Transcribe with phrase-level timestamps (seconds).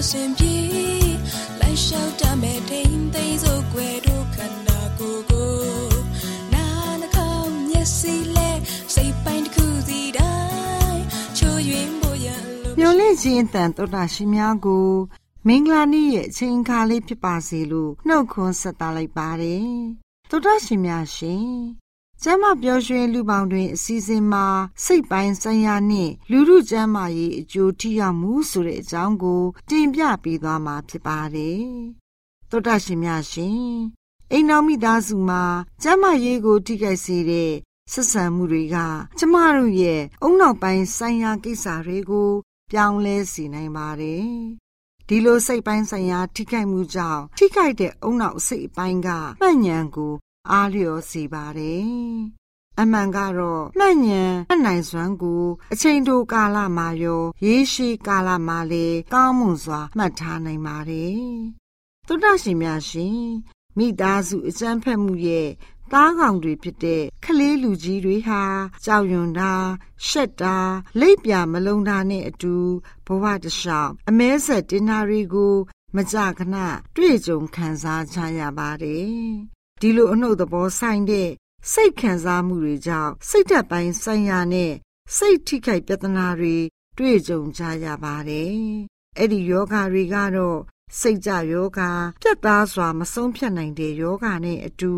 [0.00, 0.56] စဉ်အစဉ်ပြေ
[1.60, 5.52] လိုက်လျှောက်တမဲ့ထိန်သိမ်းစို့ွယ်တို့ခန္ဓာကိုယ်ကို
[6.54, 6.66] နာ
[7.00, 8.50] နှကောင်းမျက်စိလဲ
[8.94, 10.34] စိတ်ပိုင်းတစ်ခုစီတို
[10.88, 11.02] င်း
[11.38, 12.28] ချိုးယွင်းဖို့ရ
[12.62, 14.88] လို့မျောလင့်ခြင်းတန်တော်တာရှင်များကို
[15.46, 19.68] မင်္ဂလာနေ့ရဲ့အချိန်အခါလေးဖြစ်ပါစေလို့နှုတ်ခွန်းဆက်သလိုက်ပါတယ်။
[20.30, 21.48] သောတာရှင်များရှင်။
[22.24, 24.46] ကျမ်းမာပျော်ရွှင်လူပေါင်းတွင်အစည်းအဝေးမှာ
[24.84, 31.64] စိတ်ပိုင်းဆိုင်ရာနှင့်လူမှုကျမ်းမာရေးအကျိုးထိရောက်မှုဆိုတဲ့အကြောင်းကို တင်ပြပေးသွားမှာဖြစ်ပါတယ်။
[32.50, 33.64] သောတာရှင်များရှင်။
[34.32, 35.42] အိမ်တော်မိသားစုမှာ
[35.82, 37.52] ကျမ်းမာရေးကို ထိခိုက်စေတဲ့
[37.92, 38.76] ဆက်ဆံမှုတွေက
[39.18, 42.30] ကျမတို့ရဲ့အုံနောက်ပိုင်းဆိုင်ရာကိစ္စတွေကို
[42.70, 44.28] ပြောင်းလဲစေနိုင်ပါတယ်
[45.08, 49.08] ဒီလိုစိတ်ပိုင်းဆိုင်ရာ ထိခိုက်မှုကြောင့်ထိခိုက်တဲ့အုံနောက်စိတ်ပိုင်းက
[49.40, 50.14] မှတ်ဉဏ်ကို
[50.48, 51.90] အားလျော်စေပါတယ်။
[52.80, 61.24] အမှန်ကတော့မှတ်ဉဏ်အနိုင်စွမ်းကိုအချိန်တိုကာလမှာရောရေးရှိကာလမှာလည်းကောင်းမွန်စွာမှတ်ထားနိုင်ပါတယ်။
[62.06, 63.22] သုဒ္ဓရှင်များရှင်
[63.78, 65.48] မိသားစုအကျန်းဖက်မှုရဲ့
[65.92, 68.42] သားကောင်တွေဖြစ်တဲ့ခလေးလူကြီးတွေဟာ
[68.84, 69.52] ကြောက်ရွံ့တာ
[70.08, 70.56] ရှက်တာ
[71.00, 72.56] လိပ်ပြမလုံးတာနဲ့အတူ
[73.06, 75.54] ဘဝတလျှောက်အမဲဆက်တင်နာတွေကို
[75.96, 76.56] မကြခဏ
[76.96, 81.30] တွေ့ကြုံခံစားကြရပါတယ် ဒီလိုအနှုတ်သဘောဆိုင်တဲ့
[81.72, 84.72] စိတ်ခံစားမှုတွေကြောင့်စိတ်ဓာတ်ပိုင်းဆိုင်ရာနဲ့
[85.16, 86.56] စိတ်ထိခိုက်ပြဿနာတွေ
[86.98, 88.54] တွေ့ကြုံကြရပါတယ်
[89.18, 90.58] အဲ့ဒီယောဂါတွေကတော့
[91.00, 91.90] စိတ်ကြယောဂါ
[92.22, 94.92] ပြတ်သားစွာမဆုံးဖြတ်နိုင်တဲ့ယောဂါနဲ့အတူ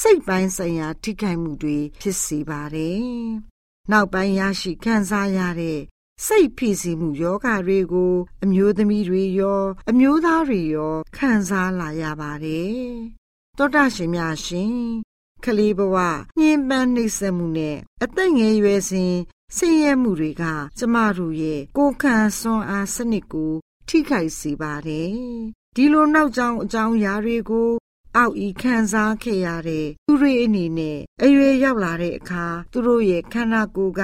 [0.00, 3.02] စိတ်ပိုင်းဆိုင်ရာထိခိုက်မှုတွေဖြစ်စေပါတယ်။
[3.90, 5.80] နောက်ပိုင်းရရှိခံစားရတဲ့
[6.26, 8.14] စိတ်ဖိစီးမှုယောဂတွေကို
[8.44, 12.78] အမျိုးသမီးတွေရော အမျိုးသားတွေရောခံစားလာရပါတယ်။
[13.60, 14.74] တောတာရှင်များရှင်
[15.44, 15.96] ကလေးဘဝ
[16.38, 19.14] ညှဉ်းပန်းနှိပ်စက်မှုနဲ့အသက်ငယ်ရွယ်စဉ်
[19.56, 20.44] ဆင်းရဲမှုတွေက
[20.78, 23.52] ကျမတို့ရဲ့ကိုယ်ခံစွမ်းအားစနစ်ကို
[23.88, 25.10] ထိခိုက်စေပါတယ်။
[25.76, 27.70] ဒီလိုနောက်ကြောင်းအကြောင်းအရာတွေကို
[28.16, 34.02] အောက်ဤခံစားခဲ့ရတဲ့သူတွေအနေနဲ့အရွယ်ရောက်လာတဲ့အခါသူတို့ရဲ့ခန္ဓာကိုယ်က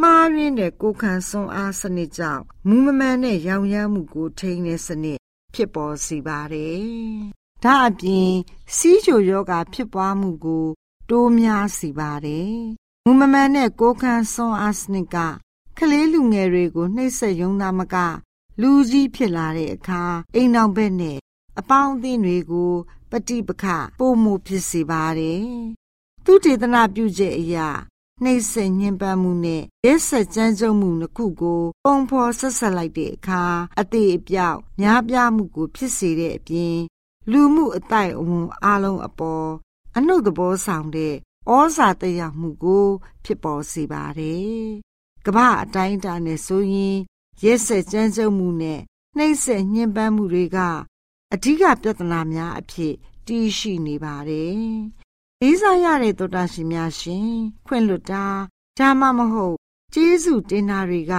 [0.00, 5.18] မှားရင်းတဲ့ကိုယ်ခံစွမ်းအားစနစ်ကြောင့်မူမမှန်တဲ့ရောင်ရမ်းမှုကိုထိန်းတဲ့စနစ်
[5.54, 6.84] ဖြစ်ပေါ်စေပါတယ်။
[7.64, 8.30] ဒါအပြင်
[8.76, 10.66] စီးချိုယောဂဖြစ်ပွားမှုကို
[11.10, 12.56] တိုးများစေပါတယ်။
[13.04, 15.16] မူမမှန်တဲ့ကိုယ်ခံစွမ်းအားစနစ်က
[15.78, 17.96] ကလေးလူငယ်တွေကိုနှိပ်စက်ယုံသားမက
[18.60, 20.02] လူကြီးဖြစ်လာတဲ့အခါ
[20.34, 21.18] အိမ်အောင်ဘက်နဲ့
[21.58, 22.72] အပေါင်းအသင်းတွေကို
[23.10, 23.64] ပฏิပခ
[23.98, 25.46] ပို့မှုဖြစ်စေပါတယ်။
[26.24, 27.68] သူတေသနာပြုချက်အရာ
[28.22, 33.42] နှိမ့်ဆက်ညှဉ်းပန်းမှုနဲ့ရဲဆက်ကြမ်းကြုတ်မှုနှစ်ခုကိုပုံဖော်ဆက်ဆက်လိုက်တဲ့အခါ
[33.80, 36.76] အသေးအပြောက်များပြားမှုကိုဖြစ်စေတဲ့အပြင်
[37.30, 39.48] လူမှုအတိုက်အဝန်အလုံးအပေါ်
[39.96, 41.14] အနှုတ်သဘောဆောင်တဲ့
[41.50, 42.86] ဩဇာတရားမှုကို
[43.24, 44.64] ဖြစ်ပေါ်စေပါတယ်။
[45.26, 46.96] ကမ္ဘာအတိုင်းအတာနဲ့ဆိုရင်
[47.42, 48.80] ရဲဆက်ကြမ်းကြုတ်မှုနဲ့
[49.16, 50.58] နှိမ့်ဆက်ညှဉ်းပန်းမှုတွေက
[51.32, 52.94] အဓိကပြဿနာများအဖြစ်
[53.26, 54.62] တည်ရှိနေပါတယ်။
[55.40, 57.30] လေးစားရတဲ့သောတာရှင်များရှင်
[57.66, 58.26] ခွင့်လွတ်တာ
[58.78, 59.56] ဒါမှမဟုတ်
[59.94, 61.14] ကျေးဇူးတင်တာတွေက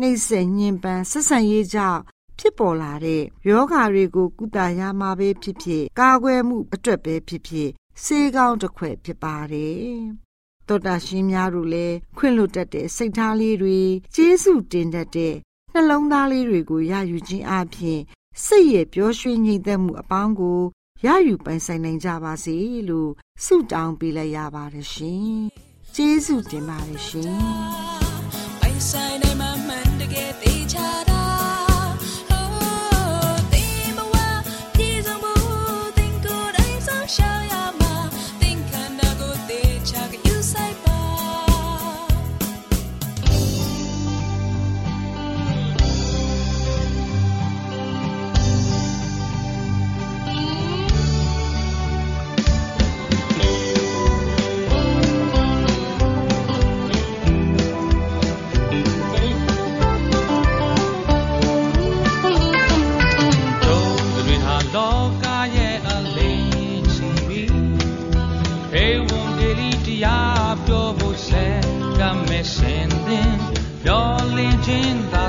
[0.00, 2.00] နှိမ့်ဆက်ညှဉ်းပန်းဆက်ဆံရေးကြောင့်
[2.40, 7.70] ဖြစ်ပေါ်လာတဲ့ယောဂါတွေကိုကုသရမှာပဲဖြစ်ဖြစ်ကာကွယ်မှုအတွက်ပဲဖြစ်ဖြစ်
[8.04, 9.88] စေကောင်းတစ်ခွဲဖြစ်ပါတယ်။
[10.66, 13.80] သတောတာရှင်များတို့လည်းခွင့်လွတ်တတ်တဲ့စိတ်ထားလေးတွေ
[14.14, 15.34] ကျေးဇူးတင်တတ်တဲ့
[15.72, 18.00] နှလုံးသားလေးတွေကိုရယူခြင်းအပြင်
[18.44, 20.60] စိတ်ရဲ့ပျော်ရွှင်ငြိမ်သက်မှုအပေါင်းကို
[21.06, 22.56] ရယူပိုင်ဆိုင်နိုင်ကြပါစေ
[22.88, 23.10] လို့
[23.44, 25.34] ဆုတောင်းပေးလိုက်ရပါတယ်ရှင်။
[25.94, 27.34] ကျေးဇူးတင်ပါတယ်ရှင်။
[28.60, 29.29] ပိုင်ဆိုင်
[72.30, 73.32] မဲ့ရှင်သင်
[73.84, 74.06] ပြော
[74.36, 75.19] လင်းခြင်း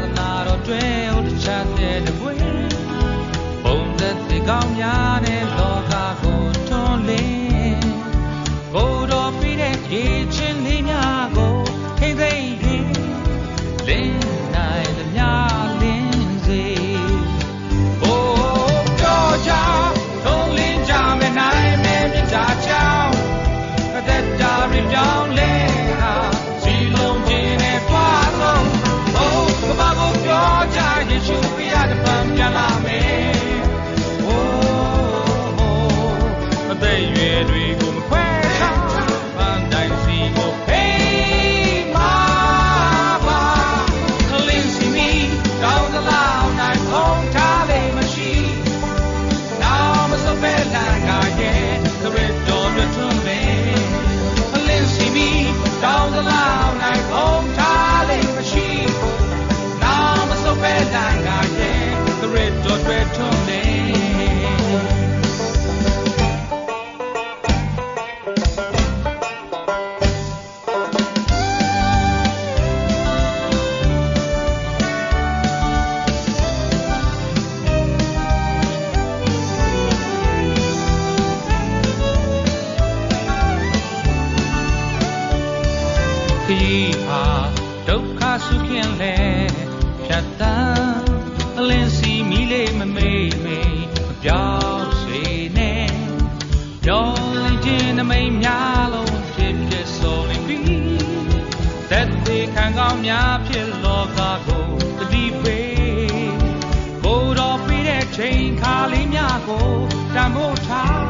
[110.34, 111.01] More time.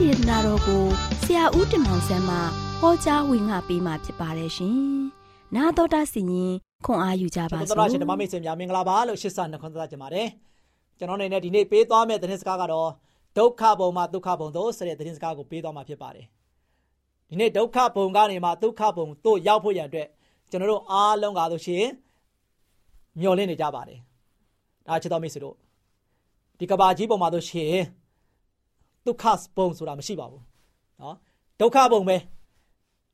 [0.00, 0.84] ဒေသနာတော်ကို
[1.22, 2.36] ဆရာဦးတင်မောင်ဆန်းမှ
[2.80, 4.78] ဟောကြားဝင်ငါပေးมาဖြစ်ပါတယ်ရှင်။
[5.56, 6.52] 나တော်တာစီရင်
[6.86, 10.26] ခွန်အားယူကြပါစို့။သောတာရှင်ဓမ္မမိတ်ဆွေများမင်္ဂလာပါလို့ရှစ်ဆနှခွန်းသတ်ကြပါတယ်။
[10.98, 12.88] ကျွန်တော်အနေနဲ့ဒီနေ့ပေးသွားမယ့်သတင်းစကားကတော့
[13.38, 16.26] ဒုက္ခဘုံမှဒုက္ခဘုံသို့ဆိုတဲ့သတင်းစကားကိုပေးသွားမှာဖြစ်ပါတယ်။
[17.30, 20.08] ဒီနေ့ဒုက္ခဘုံကနေမှဒုက္ခဘုံသို့ရောက်ဖို့ရန်အတွက်
[20.50, 21.90] ကျွန်တော်တို့အားလုံးကားလို့ရှိရင်
[23.20, 23.98] မျှော်လင့်နေကြပါတယ်။
[24.86, 25.56] ဒါချစ်တော်မိတ်ဆွေတို့
[26.58, 27.84] ဒီကဘာကြီးပုံမှာတို့ရှိရင်
[29.05, 29.23] ဒုက္ခ
[29.57, 30.43] ဘုံဆိုတာမရှိပါဘူး
[31.01, 31.15] နော်
[31.61, 32.17] ဒုက္ခဘုံပဲ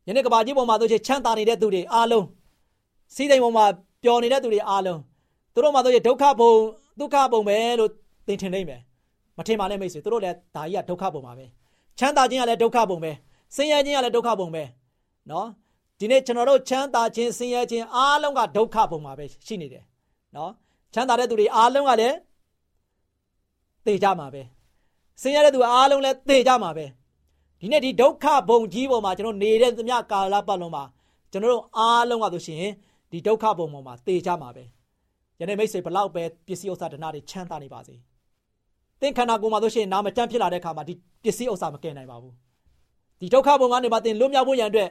[0.08, 2.26] ယနေ့ကဘာကြီးပုံမှာတို့ချချမ်းသာနေတဲ့သူတွေအားလုံး
[3.16, 3.66] စီးစိမ်ပုံမှာ
[4.04, 5.00] ပျော်နေတဲ့သူတွေအားလုံး
[5.54, 6.54] သူတို့မှာတို့ဒုက္ခဘုံ
[7.00, 7.90] ဒုက္ခဘုံပဲလို့
[8.28, 8.82] သင်ထင်နေမယ်
[9.38, 11.46] မထင်ပါနဲ့မိတ်ဆွေသူတို့လည်းဒါကြီးကဒုက္ခဘုံပါပဲ
[12.00, 13.12] ချမ်းသာခြင်းကလည်းဒုက္ခဘုံပဲ
[13.56, 14.64] ဆင်းရဲခြင်းကလည်းဒုက္ခဘုံပဲ
[15.32, 15.48] နော်
[16.00, 19.84] ဒီနေ့ကျွန်တော်တို့ချမ်းသာခြင်းဆင်းရဲခြင်းအားလုံးကဒုက္ခဘုံမှာပဲရှိနေတယ်
[20.36, 20.52] နော်
[20.94, 22.16] ချမ်းသာတဲ့သူတွေအားလုံးကလည်း
[23.86, 24.42] သိကြမှာပဲ
[25.22, 26.86] ဆင်းရဲတဲ့သူအားလုံးလည်းသေကြမှာပဲ
[27.60, 30.84] ဒီနေ့ဒီဒုက္ခဘုံကြီးပေါ်မှာကျွန်တော်နေတဲ့သမျှကာလပတ်လုံးမှာ
[31.32, 32.64] ကျွန်တော်တို့အားလုံးကဆိုရှင်
[33.12, 34.64] ဒီဒုက္ခဘုံပေါ်မှာသေကြမှာပဲ
[35.40, 37.96] ယနေ့မိတ်ဆွေဘလောက်ပဲပစ္စည်းဥစ္စာဒနာတွေချမ်းသာနေပါစေ
[39.02, 42.34] သင်ခန္ဓာကိုယ်မှာဆိုရှင်နာမတန့်ဖြစ်လာတဲ့အခါမှာဒီပစ္စည်းဥစ္စာမကယ်နိုင်ပါဘူး
[43.20, 44.90] ဒီဒုက္ခဘုံကနေမှသင်လွတ်မြောက်ဖို့ရန်အတွက်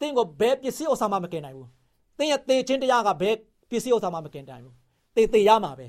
[0.00, 1.68] သင်ကိုဘယ်ပစ္စည်းဥစ္စာမှမကယ်နိုင်ဘူး
[2.18, 3.34] သင်ရဲ့သေခြင်းတရားကဘယ်
[3.70, 4.74] ပစ္စည်းဥစ္စာမှမကယ်နိုင်ဘူး
[5.14, 5.86] သေသေရမှာပဲ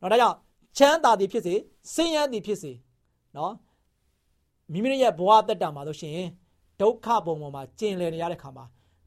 [0.00, 0.36] နော်ဒါကြောင့်
[0.78, 1.54] ချမ်းသာသည်ဖြစ်စေ
[1.94, 2.72] ဆင်းရဲသည်ဖြစ်စေ
[3.36, 3.52] နော်
[4.72, 6.18] မိမိရဲ့ဘဝတက်တာမှာဆိုရှင်
[6.80, 8.64] ဒုက္ခဘုံပေါ်မှာကျင်လည်နေရတဲ့ခါမှာ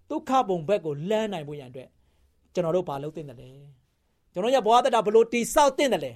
[0.10, 1.90] ဒုက္ခဘုံဘက်ကိုလမ်းနိုင်ဖို့ရန်အတွက်
[2.54, 3.50] ကျွန်တော်တို့ဘာလုပ်သင့်တယ်လဲ
[4.34, 6.12] ကျွန်တော်ရဲ့ဘဝတက်တာဘလို့တိဆောက်သင့်တယ်လဲ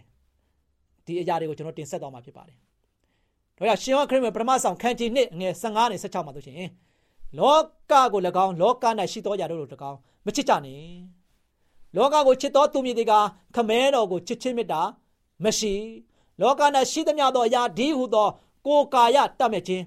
[1.05, 2.57] ဒီအရာတွေကိုကျွန်တော်တင်ဆက်သွားမှာဖြစ်ပါတယ်။
[3.57, 6.69] ဒါကြောင့်ရှင်ဟောခရစ်ဝင်ပထမဆောင်ခန်းကြီး1ငယ်15နဲ့16မှာဆိုရှင်
[7.37, 7.55] လော
[7.91, 10.95] ကကို၎င်းလောက၌ရှိသောယာတို့တို့၎င်းမချစ်ကြနှင့်
[11.95, 13.13] လောကကိုချစ်သောသူမြည်တွေက
[13.55, 14.81] ခမဲတော်ကိုချစ်ချင်းမေတ္တာ
[15.43, 15.73] မရှိ
[16.41, 16.61] လောက၌
[16.91, 18.29] ရှိသမျှသောအရာဒီဟုသော
[18.65, 19.83] ကိုယ်ကာယတတ်မဲ့ခြင်း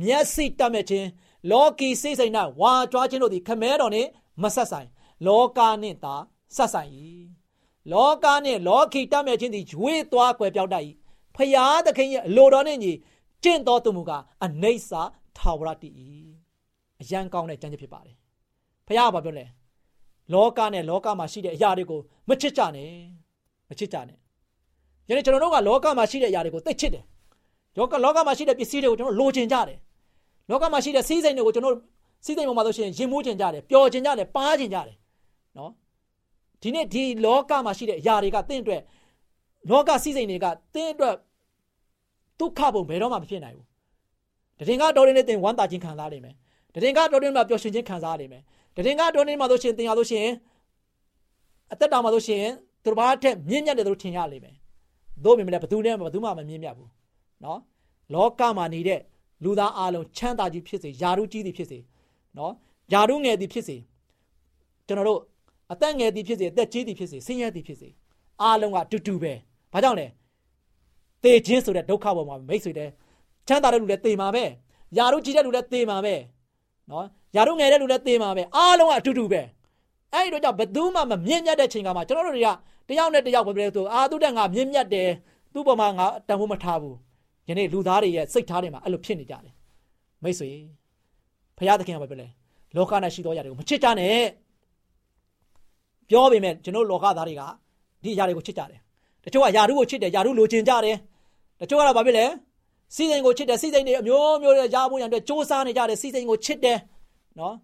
[0.00, 1.06] မျက်စိတတ်မဲ့ခြင်း
[1.50, 4.08] လောကီစိတ်စိတ်၌ဝါကြွားခြင်းတို့သည်ခမဲတော်နှင့်
[4.42, 4.88] မဆက်ဆိုင်
[5.26, 6.14] လောကနှင့်သာ
[6.56, 6.90] ဆက်ဆိုင်၏
[7.92, 10.84] လောကနှင့်လောကီတတ်မဲ့ခြင်းသည်ရွေးသွားကွယ်ပြောက်တတ်၏
[11.36, 12.92] ဖျားသခင်ရဲ့အလိုတော်နှင့်ညီ
[13.42, 15.02] ကျင့်တော်သူမူကားအနေဆာ
[15.36, 15.94] ထာဝရတည်၏
[17.00, 18.16] အရန်ကောင်းတဲ့ကြံ့ဖြစ်ပါတယ်
[18.88, 19.44] ဖျားကဘာပြောလဲ
[20.32, 22.92] လောကနဲ့လောကမှာရှိတဲ့အရာတွေကိုမချစ်ကြနဲ့
[23.68, 24.18] မချစ်ကြနဲ့
[25.08, 27.04] ယနေ့ကျွန်တော်တို့ကလောကမှာရှိတဲ့အရာတွေကိုသိချစ်တယ်
[27.78, 29.78] လောကလောကမှာရှိတဲ့ပစ္စည်းတွေကိုကျွန်တော်လိုချင်ကြတယ်
[30.50, 31.74] လောကမှာရှိတဲ့စီးစိမ်တွေကိုကျွန်တော်
[32.24, 34.96] စီးစိမ်ပေါ်မှာဆိုရှင်ရင်မိုးချင်ကြတယ်ပျော်ချင်ကြတယ်ပါးချင်ကြတယ်
[35.58, 35.70] နော်
[36.62, 38.82] ဒီနေ့ဒီလောကမှာရှိတဲ့အရာတွေကတင့်အတွက်
[39.70, 41.14] လောကစီးစိမ်တွေကတင့်အတွက်
[42.40, 43.66] ဒုက္ခပုံဘယ်တော့မှမဖြစ်နိုင်ဘူး
[44.58, 46.34] တရင်ကတော်ရင်နဲ့တင်ဝမ်းသာခြင်းခံစားနိုင်မယ်
[46.74, 48.42] တရင်ကတော်ရင်မှာပျော်ရွှင်ခြင်းခံစားနိုင်မယ်
[48.76, 50.26] တရင်ကတော်ရင်မှာဆိုရှင်တင်ရလို့ရှင်
[51.72, 52.44] အသက်တာမှာဆိုရှင်
[52.84, 54.56] သူတစ်ပါးထက်မြင့်မြတ်တယ်လို့ထင်ရလိမ့်မယ်
[55.24, 56.90] သို့ပေမဲ့ဘယ်သူနဲ့မှဘယ်သူမှမမြင့်မြတ်ဘူး
[57.44, 57.60] နော်
[58.14, 59.00] လောကမှာနေတဲ့
[59.44, 61.78] လူသားအလုံးချမ်းသာကြီးဖြစ်စေယာရုကြီးသည်ဖြစ်စေ
[62.38, 62.52] နော်
[62.92, 63.76] ယာရုငယ်သည်ဖြစ်စေ
[64.86, 65.20] ကျွန်တော်တို့
[65.72, 67.88] အသက်ငယ်သည်ဖြစ်စေအသက်ကြီးသည်ဖြစ်စေဆင်းရဲသည်ဖြစ်စေ
[68.42, 69.32] အားလုံးကတူတူပဲ
[69.72, 70.06] ဘာကြောင့်လဲ
[71.22, 72.90] သေခြင်းဆိုတဲ့ဒုက္ခပေါ်မှာမိတ်ဆွေတဲ့
[73.48, 74.44] ချမ်းသာတဲ့လူလည်းသေမှာပဲ
[74.96, 76.14] ယာရုကြီးတဲ့လူလည်းသေမှာပဲ
[76.90, 77.06] နော်
[77.36, 79.42] ယာရုငယ်တဲ့လူလည်းသေမှာပဲအားလုံးကအတူတူပဲ
[80.15, 82.49] အဲ့ဒီတော့ကြောင့်ဘယ်သူမှမမြင့်မြတ်တဲ့ချိန်ကမှကျွန်တော်တို့တွေက
[82.89, 85.09] တယောက်နဲ့တယောက်ပဲပြောဆိုအာသူတက်ငါမြင့်မြတ်တယ်
[85.53, 86.95] သူ့ပေါ်မှာငါတန်ဖိုးမထားဘူး
[87.49, 89.53] ယနေ့လူသားတွေရဲ့စိတ်ထားတွေမှာအဲ့လိုဖြစ်နေကြတယ်
[90.23, 90.49] မိတ်ဆွေ
[91.57, 92.27] ဖရာသခင်ကပြောလဲ
[92.75, 94.17] လောကနဲ့ရှိသောຢာတွေကိုမချစ်ကြနဲ့
[96.09, 97.41] ပြောပေမဲ့ကျွန်တော်လောကသားတွေက
[98.03, 98.79] ဒီຢာတွေကိုချစ်ကြတယ်
[99.23, 100.97] တချို့ကຢာရုကိုချစ်တယ်ຢာရုလိုချင်ကြတယ်
[101.61, 102.25] တချို့ကတော့ဘာဖြစ်လဲ
[102.95, 106.77] စီစိန်ကိုချစ်တယ်စီစိန်တွေအမျိုးမျိုးတွေရားဖို့ရန်အတွက်စ조사နေကြတယ်စီစိန်ကိုချစ်တယ်
[107.39, 107.55] နော်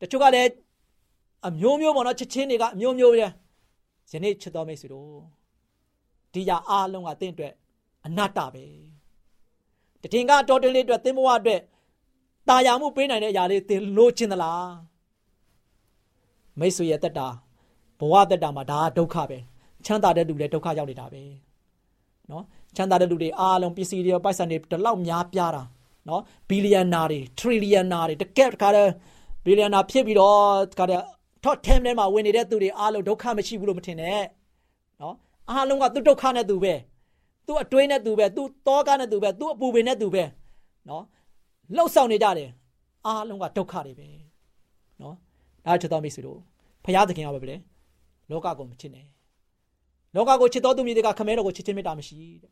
[0.00, 0.48] တချို့ကလည်း
[1.47, 5.11] အမျိုးမျိုးပေါ့နော်ချက်ချင်းတွေကအမျိုးမျိုးပဲယနေ့ချစ်တော်မိတ်ဆွေတို့
[6.33, 7.53] ဒီရအားလုံးကတင့်အတွက်
[8.05, 8.65] အနတ္တပဲ
[10.01, 11.61] တထင်ကတော်တင်လေးအတွက်သင်ဘဝအတွက်
[12.47, 14.69] တာယာမှုပေးနိုင်တဲ့အရာလေးသင်လိုချင်သလား
[16.59, 17.27] မိတ်ဆွေရဲ့တက်တာ
[17.99, 19.37] ဘဝတက်တာမှာဒါကဒုက္ခပဲ
[19.85, 21.23] ချမ်းသာတဲ့လူလည်းဒုက္ခရောက်နေတာပဲ
[22.31, 22.43] နော်
[22.75, 25.63] ချမ်းသာတဲ့လူတွေအားလုံးပစ္စည်းတွေပိုက်ဆံတွေဒီလောက်များပြားတာ
[26.07, 28.91] နော်ဘီလီယံနာတွေထရီလီယံနာတွေတကယ်တခါတည်း
[29.45, 30.39] ဘီလီယံနာဖြစ်ပြီးတော့
[30.71, 31.03] တခါတည်း
[31.43, 34.21] ထော့ထဲထဲမှာဝင်နေတဲ့သူတွေအားလုံးဒုက္ခမရှိဘူးလို့မထင်နဲ့
[35.01, 35.15] နော်
[35.51, 36.73] အားလုံးကသူဒုက္ခနဲ့သူပဲ
[37.47, 40.23] သူအတွင်းနဲ့သူပဲသူတောကနဲ့သူပဲသူအပူပင်နဲ့သူပဲ
[40.89, 41.03] နော်
[41.75, 42.49] လှုပ်ဆောင်နေကြတယ်
[43.05, 44.07] အားလုံးကဒုက္ခတွေပဲ
[45.01, 45.15] နော်
[45.65, 46.39] ဒါချစ်တော်မိတ်ဆွေတို့
[46.85, 47.55] ဖရာသခင်ကပဲလေ
[48.29, 49.05] လောကကိုမချစ်နဲ့
[50.15, 52.51] လောကကိုချစ်တော်သူမြေတွေကခမဲတော်ကိုချစ်ခြင်းမေတ္တာမရှိတဲ့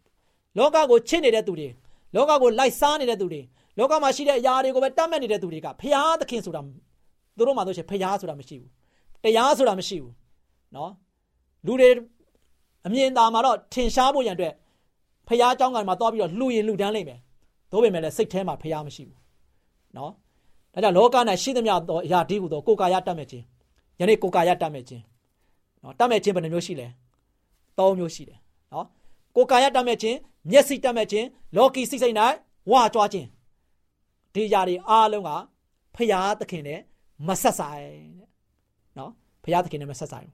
[0.57, 1.69] လောကကိုချစ်နေတဲ့သူတွေ
[2.15, 3.41] လောကကိုလိုက်စားနေတဲ့သူတွေ
[3.77, 6.61] လောကမှာရှိတဲ့အရာတွေကိုပဲတတ်မှတ်နေတဲ့သူတွေကဖရာသခင်ဆိုတာ
[7.37, 8.71] သူတို့မှဆိုရှင်ဖရာဆိုတာမရှိဘူး
[9.26, 10.14] တရားဆိုတာမရှိဘူး
[10.76, 10.92] နော်
[11.66, 11.90] လူတွေ
[12.86, 14.54] အမြင်သာမှာတော့ထင်ရှားဖို့ရန်အတွက်
[15.28, 17.18] ဖះเจ้าကမှာသွားပြီးတော့လှူရင်လှူဒန်းလိမ့်မယ်။
[17.70, 19.18] သို့ပေမဲ့လည်းစိတ်ထဲမှာဖះမရှိဘူး။
[19.96, 20.10] နော်။
[20.72, 23.44] ဒါကြောင့်လောက၌ရှိသမျှသောအရာဒီဟုသောကိုယ်ကာယတတ်မဲ့ခြင်း။
[24.00, 25.02] ယနေ့ကိုယ်ကာယတတ်မဲ့ခြင်း။
[25.82, 26.86] နော်တတ်မဲ့ခြင်းဘယ်နှမျိုးရှိလဲ။
[27.78, 28.38] ၃မျိုးရှိတယ်။
[28.72, 28.86] နော်။
[29.36, 30.16] ကိုယ်ကာယတတ်မဲ့ခြင်း၊
[30.50, 31.26] မျက်စိတတ်မဲ့ခြင်း၊
[31.56, 32.16] လောကီစိတ်စိတ်၌
[32.70, 33.26] ဝါကြွားခြင်း။
[34.34, 35.30] ဒီຢာတွေအားလုံးက
[35.94, 36.80] ဖះသခင်နဲ့
[37.26, 37.86] မဆက်ဆိုင်
[38.18, 38.25] တဲ့။
[38.99, 39.11] နော်။
[39.43, 40.33] ဖះသခင်နဲ့မဆက်ဆိုင်ဘူး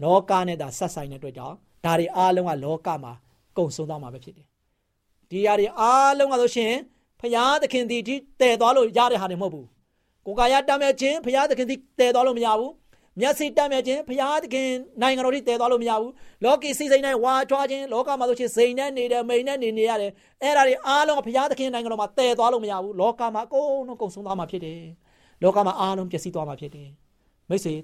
[0.02, 3.12] ။လောကနဲ့သာဆက်ဆိုင်တဲ့အတွက်ကြောင့်ဒါတွေအားလုံးကလောကမှာ
[3.56, 4.46] ကုံဆုံးသွားမှာပဲဖြစ်တယ်။
[5.30, 6.72] ဒီຢာတွေအားလုံးကဆိုရှင်
[7.20, 9.66] ဖရာသခင်ဒီတည်သွားလို့ရတဲ့ဟာတွေမဟုတ်ဘူး။
[10.26, 12.72] ကိုယ်ကာယတတ်မဲ့ခြင်းဖရာသခင်ဒီတည်သွားလို့မရဘူး။
[13.20, 14.68] မျက်စိတတ်မဲ့ခြင်းဖရာသခင်
[15.02, 16.12] နိုင်ငံတော်ဒီတည်သွားလို့မရဘူး။
[16.44, 24.80] လောကီစိတ်စိတ်နဲ့ဝါကြွားခြင်းလောကမှာဆိုရှင်စိန်နဲ့နေတယ်မိန်နဲ့နေနေရတယ်။အဲ့ဒါတွေအားလုံးဖရာသခင်နိုင်ငံတော်မှာတည်သွားလို့မရဘူး။လောကမှာအကုန်လုံးကုံဆုံးသွားမှာဖြစ်တယ်။
[25.42, 26.88] လောကမှာအားလုံးပျက်စီးသွားမှာဖြစ်တယ်။
[27.48, 27.74] မိတ်ဆွေ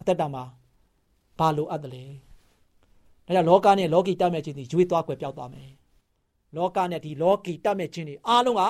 [0.00, 0.42] အသက်တာမှာ
[1.38, 2.04] ဘာလိုအပ်တယ်လဲ။
[3.26, 5.68] ဒါကြောင့်လောကနဲ့လောကီတတ်မဲ့ခြင်းတွေရွေးသွားကွယ်ပြောက်သွားမယ်
[6.56, 8.62] လောကနဲ့ဒီလောကီတတ်မဲ့ခြင်းတွေအားလုံးက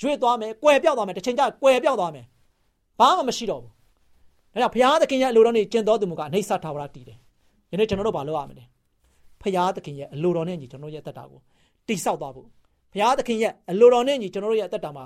[0.00, 2.24] ရွေ့သွားမယ်၊ကွယ်ပြောက်သွားမယ်တစ်ချိန်ကျကွယ်ပြောက်သွားမယ်။
[3.00, 3.72] ဘာမှမရှိတော့ဘူး။
[4.52, 7.18] ဒါကြောင့်ဘုရားသခင်ရဲ့အလိုတော်နဲ့ကျင့်တော်သူမူကအနိစ္စထာဝရတည်တယ်။
[7.72, 8.64] ယနေ့ကျွန်တော်တို့ဘာလုပ်ရမလဲ။
[9.42, 11.40] ဘုရားသခင်ရဲ့အလိုတော်နဲ့ညီကျွန်တော်တို့ရဲ့တက်တာကို
[11.88, 12.46] တိဆောက်သွားဖို့
[12.92, 15.04] ဘုရားသခင်ရဲ့အလိုတော်နဲ့ညီကျွန်တော်တို့ရဲ့တက်တာမှာ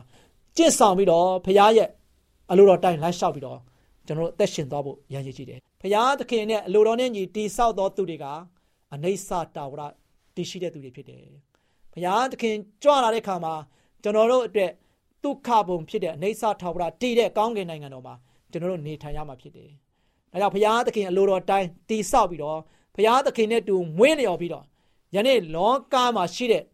[0.57, 1.89] ကျင့်ဆောင်ပြီးတော့ဘုရားရဲ့
[2.51, 3.59] အလိုတော်တိုင်းလိုက်လျှောက်ပြီးတော့
[4.07, 8.27] ကျွန်တော်တို့အသက်ရှင်သွားဖို့ရည်ရည်ကြည့်တယ်။ဘုရားသခင်နဲ့အလိုတော်နဲ့ညီတိဆောက်သောသူတွေက
[8.95, 9.83] အနိစ္စတာဝရ
[10.35, 11.23] တည်ရှိတဲ့သူတွေဖြစ်တယ်။
[11.93, 13.55] ဘုရားသခင်ကြွလာတဲ့ခါမှာ
[14.03, 14.71] ကျွန်တော်တို့အတွက်
[15.25, 18.15] ဒုက္ခပုံဖြစ်တဲ့အနေဆာထာဝရတည်တဲ့ကောင်းကင်နိုင်ငံတော်မှာ
[18.51, 19.71] ကျွန်တော်တို့နေထိုင်ရမှာဖြစ်တယ်။
[20.33, 22.59] ဒါကြောင့်ဘုရားသခင်အလိုတော်တိုင်းတည်ဆောက်ပြီးတော့
[22.97, 24.65] ဘုရားသခင်နဲ့တူမွေးလျော်ပြီးတော့
[25.15, 26.65] ယနေ့လောကမှာရှိတဲ့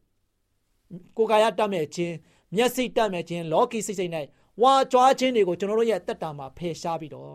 [1.17, 2.15] ကိုယ်ကာယတတ်မဲ့ခြင်း
[2.57, 4.13] မျက်စိတတ်မဲ့ခြင်းလောကီစိတ်စိတ်၌
[4.63, 7.33] ဝါကြွားခြင်းတွေကိုကျွန်တော်တို့ရဲ့တက်တာမှာဖယ်ရှားပြီးတော့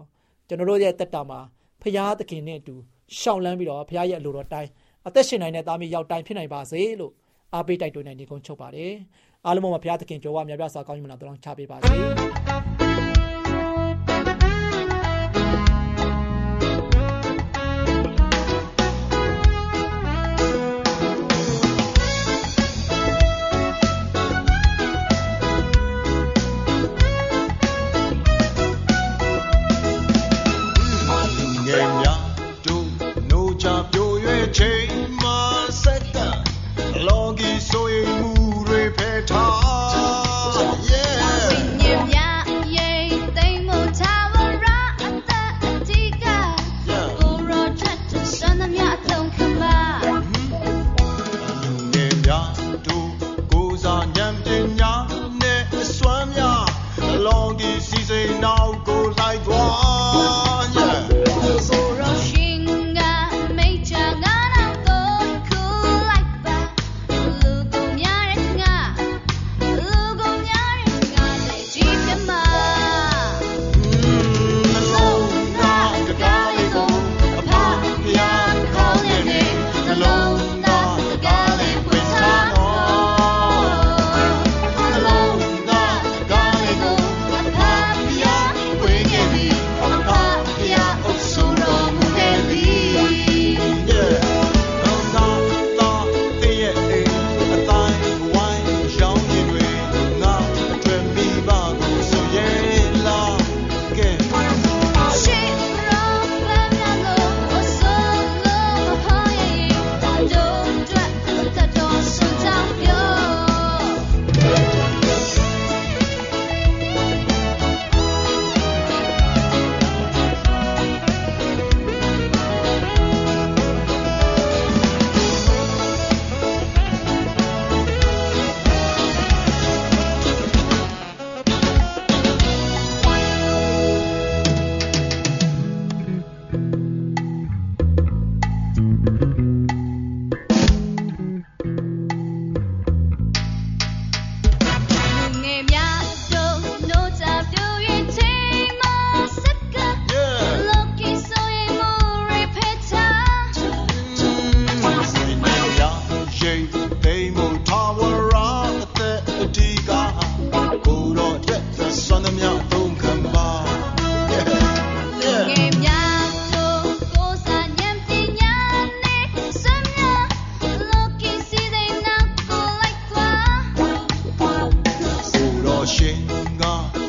[0.47, 1.39] ကျွန်တော်တို့ရဲ့တက်တာမှာ
[1.81, 2.75] ဘုရားသခင်နဲ့အတူ
[3.19, 4.69] ရှောင်လန်းပြီးတော့ဘုရားရဲ့အလိုတော်တိုင်း
[5.07, 7.13] အသက်ရှင်နိုင်တဲ့သားမီးရောက်တိုင်းဖြစ်နိုင်ပါစေလို့
[7.53, 8.93] အားပေးတိုက်တွန်းနေနေကုန်းချုပ်ပါတယ်
[9.45, 12.80] အားလုံးပါဘုရားသခင်ကြော်ဝါမြတ်ပြစွာကောင်းကြီးမနာတော်ချပေးပါစေ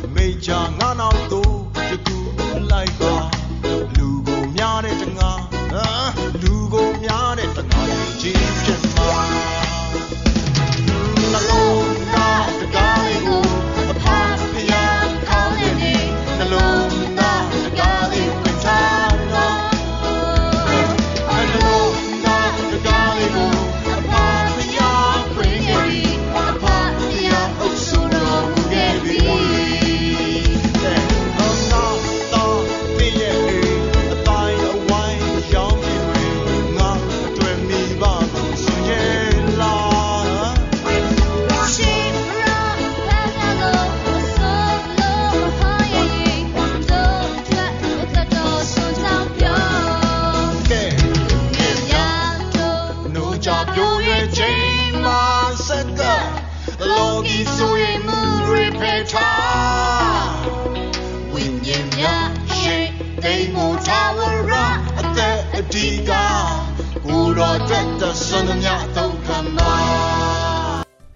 [0.08, 0.32] Mei.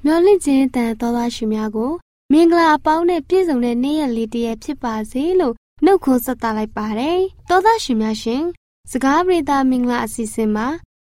[0.05, 1.93] မျော်လင့်ခြင်းတန်တော်သားရှင်များကို
[2.33, 8.43] မင်္ဂလာအပေါင်းနဲ့ပြည့်စုံတဲ့နေ့ရက်လေးတည်းဖြစ်ပါစေလို့နှုတ်ခွန်းဆက်သလိုက်ပါတယ်။သောသားရှင်များရှင်
[8.91, 10.69] စကားပြေတာမင်္ဂလာအစီအစဉ်မှာ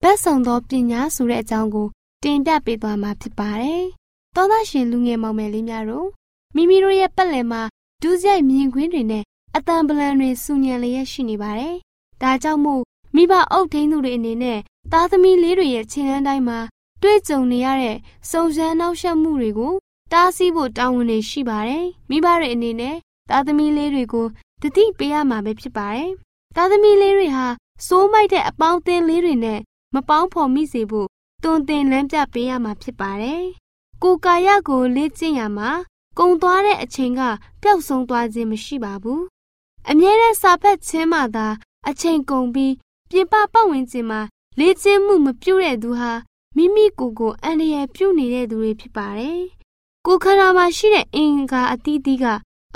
[0.02, 1.86] ဘက်ဆောင်သောပညာဆိုတဲ့အကြောင်းကို
[2.22, 3.84] တင်ပြပေးသွားမှာဖြစ်ပါတယ်။
[4.34, 6.08] သောသားရှင်လူငယ်မောင်မယ်လေးများတို့
[6.54, 7.62] မိမိတို့ရဲ့ပတ်လည်မှာ
[8.02, 9.24] ဒူးဆိုင်မြင်ကွင်းတွေနဲ့
[9.56, 11.74] အတန်ပလန်တွေစူညံလျက်ရှိနေပါတယ်။
[12.22, 12.82] ဒါကြောင့်မို့
[13.14, 14.58] မိဘအုပ်ထိန်းသူတွေအနေနဲ့
[14.92, 16.58] သားသမီးလေးတွေရဲ့ခြေလမ်းတိုင်းမှာ
[17.02, 17.96] တွေ့ကြုံနေရတဲ့
[18.30, 19.74] စုံစမ်းနှောက်ယှက်မှုတွေကို
[20.12, 22.96] တားဆီးဖို့တာဝန်တွေရှိပါတယ်။မိဘတွေအနေနဲ့
[23.30, 24.26] သားသမီးလေးတွေကို
[24.62, 26.10] တတိပေးရမှာပဲဖြစ်ပါတယ်။
[26.56, 27.46] သားသမီးလေးတွေဟာ
[27.86, 29.60] စိုးမိုက်တဲ့အပေါင်းအသင်းလေးတွေနဲ့
[29.94, 31.08] မပေါင်းဖော်မိစေဖို့
[31.44, 33.44] တွင်တင်လမ်းပြပေးရမှာဖြစ်ပါတယ်။
[34.02, 35.70] ကိုယ်ကာယကိုလေ့ကျင့်ရမှာ
[36.18, 37.22] ကုံသွားတဲ့အချိန်က
[37.62, 39.22] ပျောက်ဆုံးသွားခြင်းမရှိပါဘူး။
[39.90, 41.46] အမြဲတမ်းစာဖတ်ခြင်းမှသာ
[41.88, 42.74] အချိန်ကုန်ပြီး
[43.10, 44.20] ပြင်ပပတ်ဝန်းကျင်မှာ
[44.58, 46.12] လေ့ကျင့်မှုမပြုတဲ့သူဟာ
[46.56, 49.40] မိမိကိုယ်ကိုအန္တရာယ်ပြုနေတဲ့သူတွေဖြစ်ပါတယ်။
[50.06, 52.26] ကိုယ်ခန္ဓာမှာရှိတဲ့အင်္ဂါအသီးသီးက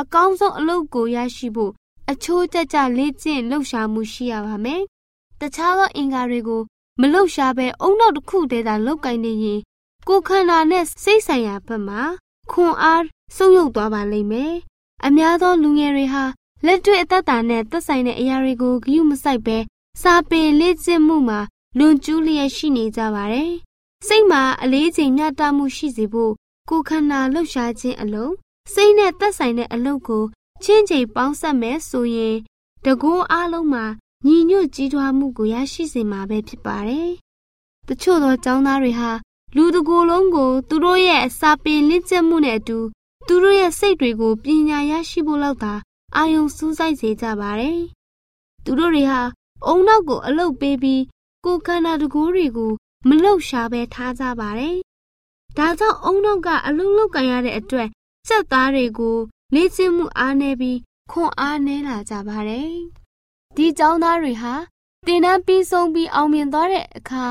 [0.00, 1.72] အကောင်းဆုံးအလုပ်ကိုရရှိဖို့
[2.10, 4.82] အချိုးကျကျလေ့ကျင့်လှုပ်ရှားမှုရှိရပါမယ်။
[5.40, 6.62] တခြားသောအင်္ဂါတွေကို
[7.00, 9.60] မလှုပ်ရှားဘဲအုံနောက်တစ်ခုတည်းသာလောက်ကင်နေရင်
[10.08, 12.02] ကိုယ်ခန္ဓာနဲ့စိတ်ဆိုင်ရာဘက်မှာ
[12.50, 13.04] ခွန်အား
[13.36, 14.54] ဆုပ်ယုပ်သွားပါလိမ့်မယ်။
[15.06, 16.24] အများသောလူငယ်တွေဟာ
[16.66, 19.58] လက်တွေ့အသက်တာနဲ့သက်ဆိုင်တဲ့အရာတွေကိုဂရုမစိုက်ဘဲ
[20.02, 21.40] စာပေလေ့ကျင့်မှုမှာ
[21.78, 23.52] လွန်ကျူးလျက်ရှိနေကြပါတယ်။
[24.06, 26.32] စိတ်မှာအလေးချိန်မျှတမှုရှိစေဖို့
[26.68, 28.32] ကိုယ်ခန္ဓာလှုပ်ရှားခြင်းအလုံး
[28.72, 30.24] စိတ်နဲ့သက်ဆိုင်တဲ့အလုပ်ကို
[30.64, 32.36] ချင်းချိန်ပေါင်းဆက်မယ်ဆိုရင်
[32.84, 33.84] တကူအားလုံးမှာ
[34.26, 37.10] ညီညွတ်ကြီးထွားမှုကိုရရှိစေမှာပဲဖြစ်ပါတယ်။
[37.88, 39.10] တချို့သောចောင်းသားတွေဟာ
[39.56, 42.78] လူတကူလုံးကို သူတို့ရဲ့အစာပင်လင့်ကျက်မှုနဲ့အတူ
[43.26, 45.74] သူတို့ရဲ့စိတ်တွေကိုပညာရရှိဖို့လောက်သာ
[46.16, 47.80] အာယုံစူးစိုက်စေကြပါတယ်။
[48.64, 49.22] သူတို့တွေဟာ
[49.66, 51.02] အုံနောက်ကိုအလုတ်ပေးပြီး
[51.44, 52.70] ကိုခန္ဓာတကူတွေကို
[53.08, 54.76] မလှုပ်ရှားပဲထားကြပါတယ်။
[55.56, 57.88] ဒါကြောင့်အုံနောက်ကအလုတ်လုတ်ကန်ရတဲ့အတွက်
[58.28, 59.16] စက်သားတွေကို
[59.54, 60.78] လေ့ကျင့်မှုအားနည်းပြီး
[61.10, 62.74] ခွန်အားနည်းလာကြပါတယ်။
[63.56, 64.54] ဒီကျောင်းသားတွေဟာ
[65.06, 67.26] တင်တန်းပြီးဆုံးပြီးအောင်မြင်သွားတဲ့အခါ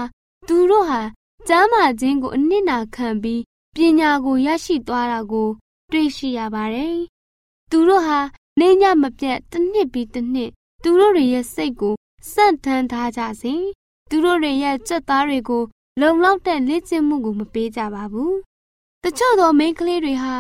[0.48, 1.02] သူတို့ဟာ
[1.48, 3.42] ကျမ်းမာခြင်းကိုအနစ်နာခံပြီး
[3.76, 5.50] ပညာကိုရရှိသွားတာကို
[5.92, 6.98] တွေ့ရှိရပါတယ်။
[7.72, 8.20] သူတို့ဟာ
[8.60, 10.50] နေညမပြတ်တစ်နှစ်ပြီးတစ်နှစ်
[10.84, 11.96] သူတို့တွေရဲ့စိတ်ကို
[12.32, 13.62] စန့်ထမ်းထားကြစဉ်
[14.10, 15.64] သူတို့တွေရဲ့စက်သားတွေကို
[16.02, 18.34] လုံလောက်တဲ့လေ့ကျင့်မှုကိုမပေးကြပါဘူး။
[19.04, 20.36] တချို့သောမိန်းကလေးတွေဟာ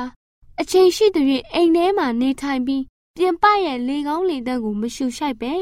[0.59, 1.21] အချိန်ရှိသူ၍
[1.53, 2.83] အိမ်ထဲမှာနေထိုင်ပြီး
[3.17, 5.53] ပြင်ပရဲ့လေကောင်းလေသက်ကိုမရှူရှိုက်ပဲ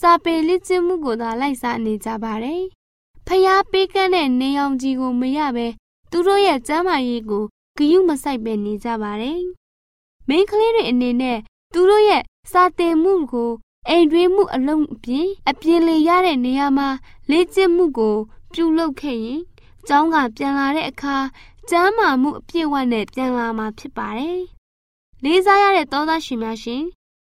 [0.00, 2.62] စာပေလေ့ကျင့်မှုကိုသာလိုက်စားနေကြပါတယ်။
[3.26, 5.66] ဖျားပေးကမ်းတဲ့နေအောင်ကြီးကိုမရပဲ
[6.10, 7.44] သူတို့ရဲ့ကျမ်းမာရေးကို
[7.76, 9.40] ဂယုမဆိုင်ပဲနေကြပါတယ်။
[10.28, 11.38] မိန်းကလေးတွေအနေနဲ့
[11.72, 13.50] သူတို့ရဲ့စာသင်မှုကို
[13.88, 16.88] အိမ်တွင်းမှုအလုံးအပြင်အပြင်လေရတဲ့နေရာမှာ
[17.30, 18.16] လေ့ကျင့်မှုကို
[18.52, 19.40] ပြုလုပ်ခဲ့ရင်
[19.86, 21.16] ကျောင်းကပြန်လာတဲ့အခါ
[21.70, 24.40] ကျမ်းမာမှုအပြည့်အဝနဲ့ပြန်လာမှာဖြစ်ပါတယ်။
[25.24, 26.82] လေးစားရတဲ့သောသားရှင်များရှင်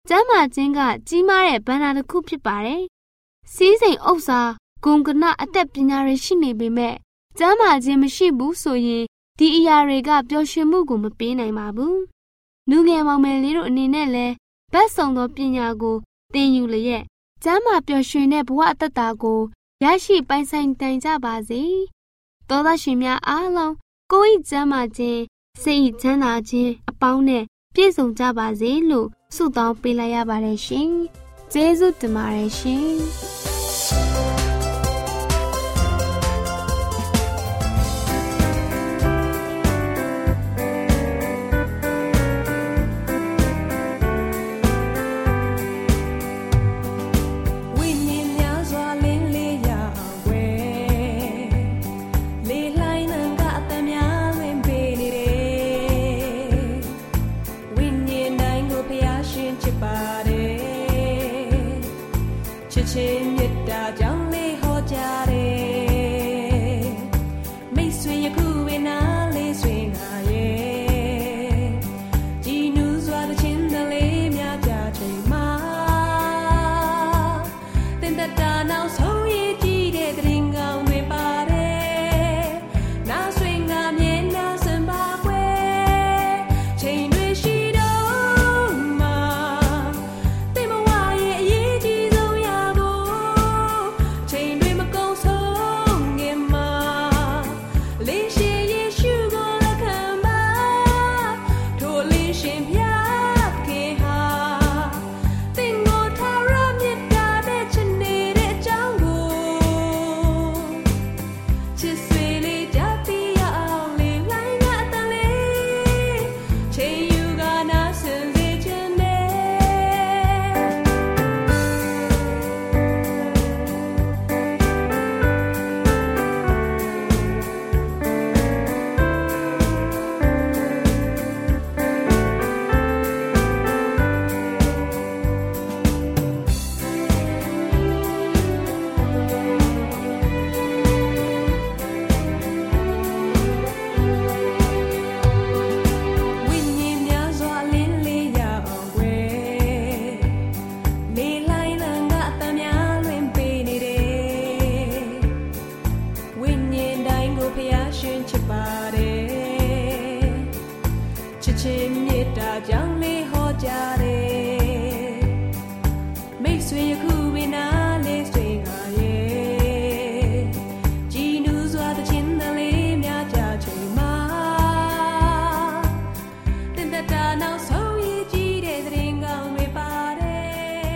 [0.10, 2.84] ကျမ်းမာခြင်းကကြီးမားတဲ့ဗန္နာတစ်ခုဖြစ်ပါတယ်။
[3.54, 4.42] စီးစိမ်ဥစ္စာ
[4.84, 6.96] ဂုံကနအသက်ပညာတွေရှိနေပေမဲ့
[7.38, 9.04] ကျမ်းမာခြင်းမရှိဘူးဆိုရင်
[9.38, 11.98] ဒီအရာတွေကပျော်ရွှင်မှုကိုမပေးနိုင်ပါဘူး။
[12.70, 14.34] လူငယ်မောင်မယ်လေးတို့အနေနဲ့လည်း
[14.74, 15.96] ဘတ်ဆောင်သောပညာကို
[16.34, 17.04] သင်ယူလျက်
[17.44, 19.40] ကျမ်းမာပျော်ရွှင်တဲ့ဘဝအတ္တကို
[19.84, 21.62] ရရှိပိုင်ဆိုင်တိုင်ကြပါစေ။
[22.50, 23.74] သောသားရှင်များအားလုံး
[24.12, 25.22] ကိုယ်ဤကျမ်းမာခြင်း
[25.62, 30.90] စိတ်ဤချမ်းသာခြင်းအပေါင်းနဲ့ ပြည့်စုံကြပါစေလို့ဆုတောင်းပေးလိုက်ရပါတယ်ရှင်။
[31.54, 32.86] ကျေးဇူးတင်ပါတယ်ရှင်။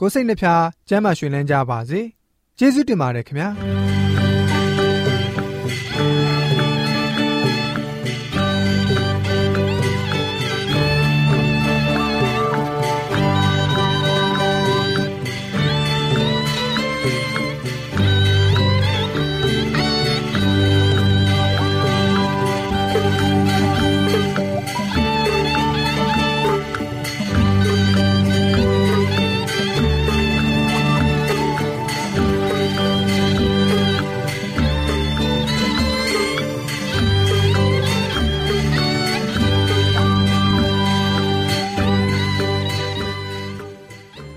[0.00, 2.00] ကိုယ်စိတ်နှဖျားစမ်းမွှေလန်းကြပါစေ။
[2.58, 3.48] ကျေးဇူးတင်ပါတယ်ခင်ဗျာ။